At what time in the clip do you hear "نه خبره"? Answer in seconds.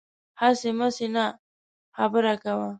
1.15-2.33